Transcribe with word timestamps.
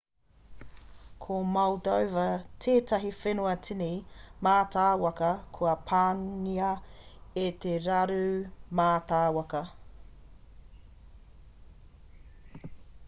ko 1.23 1.35
moldova 1.55 2.21
tētahi 2.65 3.09
whenua 3.17 3.51
tini 3.67 3.89
mātāwaka 4.47 5.29
kua 5.57 5.73
pāngia 5.91 6.69
e 7.41 7.43
te 7.65 7.73
raru 7.89 8.19
mātāwaka 8.81 9.61